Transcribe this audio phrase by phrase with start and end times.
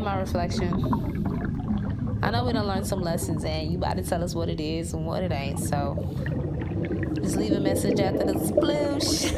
[0.00, 0.72] My reflection.
[2.22, 4.60] I know we don't learn some lessons, and you about to tell us what it
[4.60, 5.58] is and what it ain't.
[5.58, 5.96] So
[7.16, 9.32] just leave a message after the sploosh.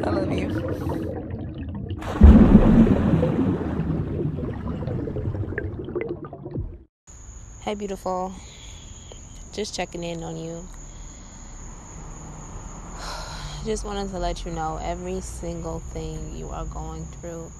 [0.06, 0.48] I love you.
[7.62, 8.32] Hey, beautiful.
[9.52, 10.64] Just checking in on you.
[13.64, 17.50] Just wanted to let you know every single thing you are going through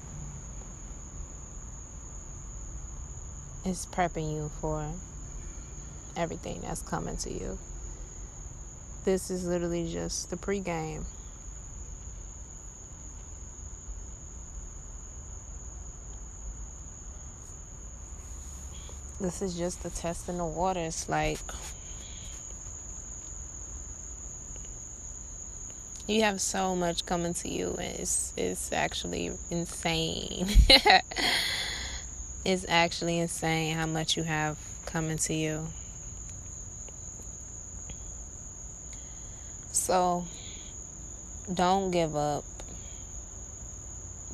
[3.65, 4.85] is prepping you for
[6.15, 7.57] everything that's coming to you.
[9.05, 11.03] This is literally just the pregame.
[19.19, 21.07] This is just the test in the waters.
[21.07, 21.39] Like,
[26.07, 30.47] you have so much coming to you, and it's, it's actually insane.
[32.43, 35.67] it's actually insane how much you have coming to you.
[39.71, 40.25] So
[41.53, 42.43] don't give up.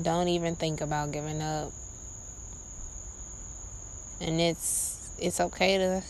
[0.02, 1.72] Don't even think about giving up.
[4.22, 6.04] And it's it's okay to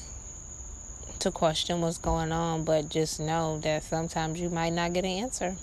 [1.19, 5.11] to question what's going on, but just know that sometimes you might not get an
[5.11, 5.55] answer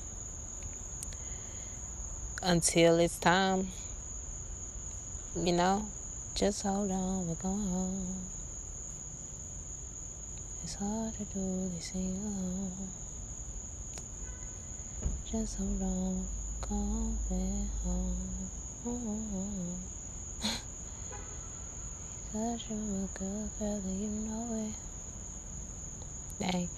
[2.42, 3.68] until it's time.
[5.36, 5.86] You know,
[6.34, 8.16] just hold on, we're going home.
[10.64, 12.88] It's hard to do this thing alone.
[15.30, 16.26] Just hold on,
[16.60, 18.26] going home.
[22.32, 26.50] Because you're a good girl, you know it.
[26.50, 26.68] Dang,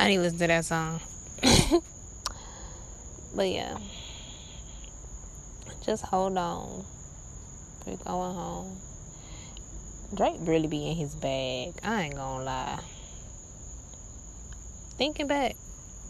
[0.00, 1.00] I need to listen to that song.
[3.36, 3.76] but yeah,
[5.84, 6.86] just hold on.
[7.86, 8.78] We're going home.
[10.12, 11.74] Drake really be in his bag.
[11.82, 12.80] I ain't gonna lie.
[14.96, 15.56] Thinking back,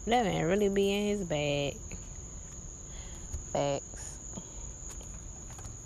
[0.05, 1.77] that man really be in his bag.
[3.53, 4.17] Facts.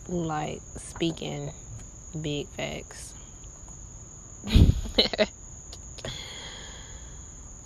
[0.07, 1.51] Like speaking
[2.21, 3.13] big facts.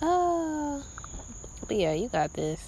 [0.02, 0.82] uh,
[1.66, 2.60] but yeah, you got this.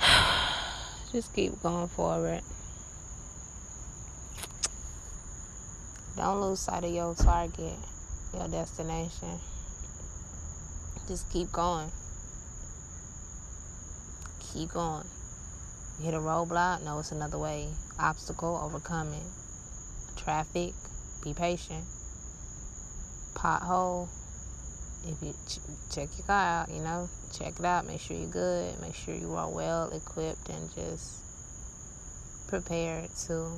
[1.12, 2.42] Just keep going forward.
[6.18, 7.76] Don't lose sight of your target,
[8.34, 9.38] your destination.
[11.06, 11.92] Just keep going.
[14.52, 15.06] Keep going.
[15.98, 17.68] You hit a roadblock, no, it's another way.
[18.00, 19.22] Obstacle, overcome it.
[20.16, 20.74] Traffic,
[21.22, 21.84] be patient.
[23.34, 24.08] Pothole,
[25.06, 25.60] if you ch-
[25.94, 29.14] check your car out, you know, check it out, make sure you're good, make sure
[29.14, 31.22] you are well equipped and just
[32.48, 33.52] prepared to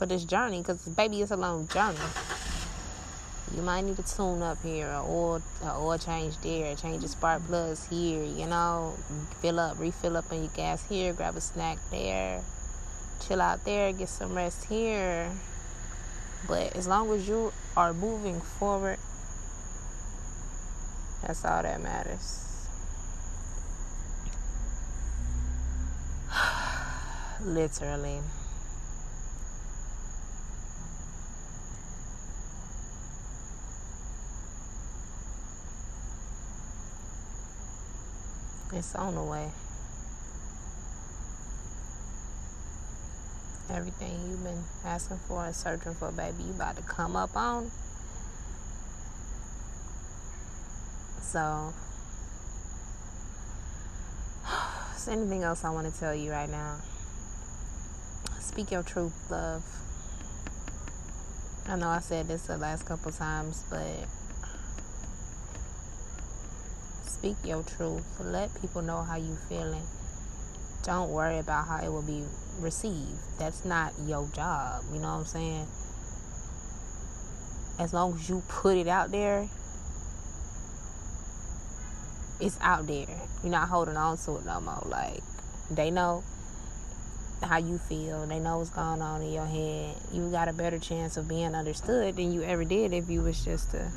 [0.00, 1.98] for this journey because baby it's a long journey.
[3.54, 7.44] You might need to tune up here or oil, oil change there change the spark
[7.46, 8.94] plugs here you know
[9.42, 12.42] fill up refill up on your gas here grab a snack there
[13.20, 15.30] chill out there get some rest here.
[16.48, 18.98] But as long as you are moving forward
[21.20, 22.46] that's all that matters.
[27.44, 28.20] Literally
[38.72, 39.50] It's on the way.
[43.68, 47.70] Everything you've been asking for and searching for, baby, you about to come up on.
[51.20, 51.72] So,
[54.96, 56.76] is anything else I want to tell you right now?
[58.38, 59.64] Speak your truth, love.
[61.66, 64.06] I know I said this the last couple times, but
[67.20, 68.02] speak your truth.
[68.18, 69.82] Let people know how you feeling.
[70.84, 72.24] Don't worry about how it will be
[72.58, 73.18] received.
[73.38, 74.84] That's not your job.
[74.90, 75.66] You know what I'm saying?
[77.78, 79.50] As long as you put it out there,
[82.40, 83.20] it's out there.
[83.42, 84.82] You're not holding on to it no more.
[84.86, 85.22] Like
[85.70, 86.24] they know
[87.42, 88.26] how you feel.
[88.26, 89.94] They know what's going on in your head.
[90.10, 93.44] You got a better chance of being understood than you ever did if you was
[93.44, 93.92] just to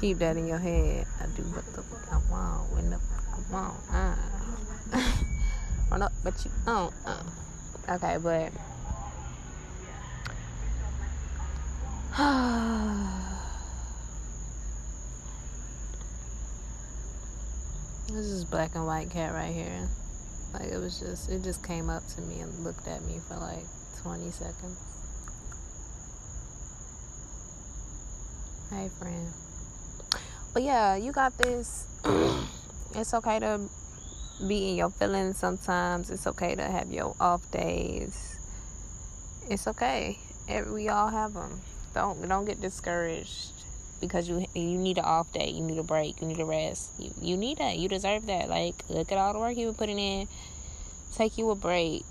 [0.00, 1.06] keep that in your head.
[1.20, 3.80] I do what the fuck I want when the fuck I want.
[3.92, 4.16] Uh.
[5.90, 6.94] Run up, but you don't.
[7.04, 7.22] Uh.
[7.88, 8.52] Okay, but.
[18.08, 19.88] This is black and white cat right here.
[20.54, 23.34] Like it was just, it just came up to me and looked at me for
[23.34, 23.64] like
[24.00, 24.78] 20 seconds.
[28.70, 29.45] Hey, friend.
[30.52, 31.86] But yeah, you got this.
[32.94, 33.68] it's okay to
[34.46, 36.10] be in your feelings sometimes.
[36.10, 38.36] It's okay to have your off days.
[39.48, 40.18] It's okay.
[40.48, 41.60] We all have them.
[41.94, 43.52] Don't don't get discouraged
[44.00, 45.48] because you you need an off day.
[45.48, 46.20] You need a break.
[46.20, 46.90] You need a rest.
[46.98, 47.78] You you need that.
[47.78, 48.48] You deserve that.
[48.48, 50.28] Like look at all the work you've been putting in.
[51.14, 52.04] Take you a break.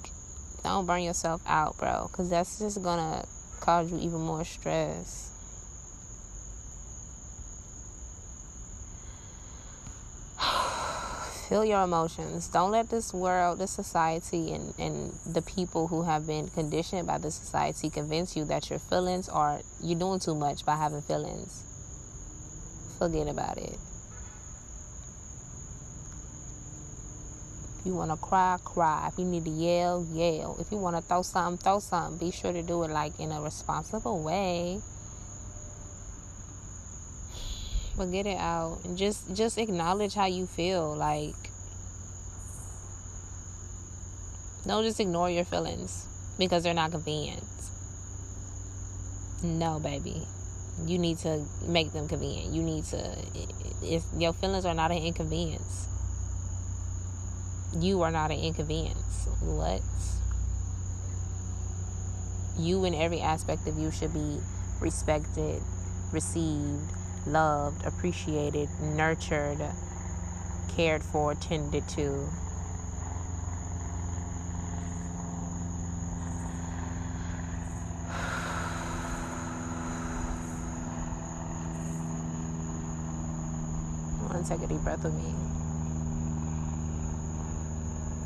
[0.63, 2.07] Don't burn yourself out, bro.
[2.11, 3.25] Because that's just gonna
[3.59, 5.31] cause you even more stress.
[11.47, 12.47] Feel your emotions.
[12.47, 17.17] Don't let this world, this society, and, and the people who have been conditioned by
[17.17, 21.63] the society convince you that your feelings are, you're doing too much by having feelings.
[22.97, 23.77] Forget about it.
[27.79, 29.09] If you want to cry, cry.
[29.11, 30.57] If you need to yell, yell.
[30.59, 32.17] If you want to throw something, throw something.
[32.17, 34.81] Be sure to do it like in a responsible way.
[37.97, 41.35] But get it out and just just acknowledge how you feel like
[44.65, 46.05] don't just ignore your feelings
[46.37, 47.43] because they're not convenient.
[49.43, 50.23] No baby.
[50.85, 52.53] You need to make them convenient.
[52.53, 53.15] You need to
[53.83, 55.87] if your feelings are not an inconvenience
[57.79, 59.27] you are not an inconvenience.
[59.41, 59.81] What?
[62.57, 64.39] You in every aspect of you should be
[64.79, 65.61] respected
[66.11, 66.91] received
[67.27, 69.59] loved, appreciated, nurtured,
[70.67, 72.29] cared for, tended to.
[84.31, 85.33] To take a deep breath with me.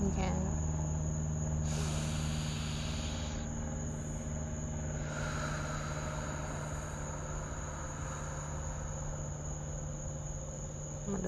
[0.01, 0.11] You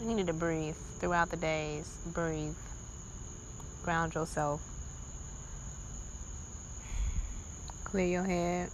[0.08, 1.86] You need to breathe throughout the days.
[2.14, 2.56] Breathe.
[3.84, 4.62] Ground yourself.
[7.84, 8.70] Clear your head.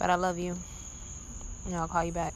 [0.00, 0.56] But I love you.
[1.66, 2.34] And I'll call you back.